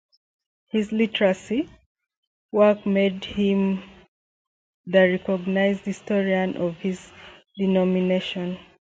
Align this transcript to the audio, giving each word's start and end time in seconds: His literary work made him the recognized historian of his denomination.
His 0.69 0.91
literary 0.91 1.69
work 2.51 2.87
made 2.87 3.23
him 3.23 3.83
the 4.87 5.07
recognized 5.11 5.85
historian 5.85 6.57
of 6.57 6.77
his 6.77 7.11
denomination. 7.55 8.57